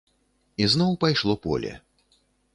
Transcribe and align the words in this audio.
І 0.65 0.67
зноў 0.75 0.97
пайшло 1.03 1.37
поле. 1.45 1.71